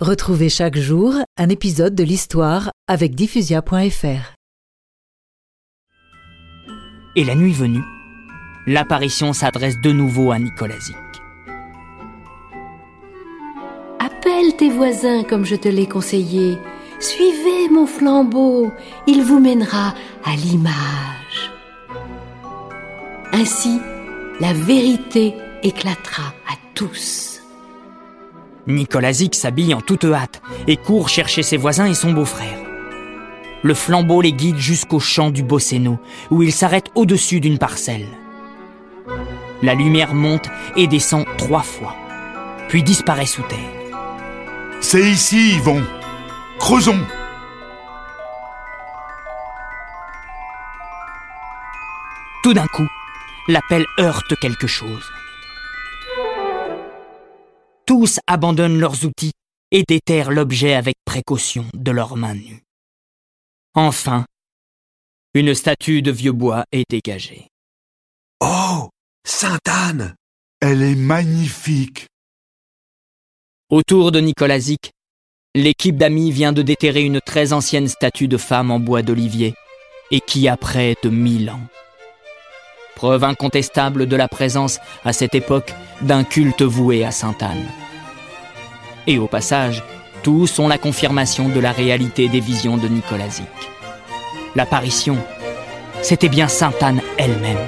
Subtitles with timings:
[0.00, 4.34] Retrouvez chaque jour un épisode de l'histoire avec diffusia.fr.
[7.16, 7.82] Et la nuit venue,
[8.66, 10.96] l'apparition s'adresse de nouveau à Nicolazic.
[13.98, 16.56] Appelle tes voisins comme je te l'ai conseillé.
[16.98, 18.72] Suivez mon flambeau,
[19.06, 19.92] il vous mènera
[20.24, 21.50] à l'image.
[23.34, 23.78] Ainsi,
[24.40, 27.39] la vérité éclatera à tous.
[28.66, 32.58] Nicolazic s'habille en toute hâte et court chercher ses voisins et son beau-frère.
[33.62, 35.98] Le flambeau les guide jusqu'au champ du Bosséno,
[36.30, 38.06] où il s'arrête au-dessus d'une parcelle.
[39.62, 41.94] La lumière monte et descend trois fois,
[42.68, 43.58] puis disparaît sous terre.
[44.80, 45.82] C'est ici, Yvon.
[46.58, 47.04] Creusons.
[52.42, 52.88] Tout d'un coup,
[53.48, 55.04] l'appel heurte quelque chose.
[57.90, 59.32] Tous abandonnent leurs outils
[59.72, 62.62] et déterrent l'objet avec précaution de leurs mains nues.
[63.74, 64.26] Enfin,
[65.34, 67.48] une statue de vieux bois est dégagée.
[68.38, 68.90] Oh,
[69.26, 70.14] Sainte-Anne
[70.60, 72.06] Elle est magnifique.
[73.70, 74.92] Autour de Nicolazic,
[75.56, 79.52] l'équipe d'amis vient de déterrer une très ancienne statue de femme en bois d'olivier
[80.12, 81.66] et qui a près de mille ans.
[82.94, 87.66] Preuve incontestable de la présence, à cette époque, d'un culte voué à Sainte-Anne.
[89.10, 89.82] Et au passage,
[90.22, 93.44] tous ont la confirmation de la réalité des visions de Nicolazic.
[94.54, 95.16] L'apparition,
[96.00, 97.58] c'était bien Sainte-Anne elle-même.